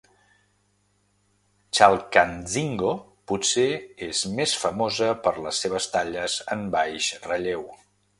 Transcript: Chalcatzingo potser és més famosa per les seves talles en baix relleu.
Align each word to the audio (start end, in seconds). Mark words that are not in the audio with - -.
Chalcatzingo 1.79 2.93
potser 3.31 3.67
és 4.07 4.23
més 4.39 4.55
famosa 4.63 5.11
per 5.27 5.35
les 5.49 5.61
seves 5.67 5.89
talles 5.97 6.39
en 6.57 6.65
baix 6.77 7.11
relleu. 7.27 7.63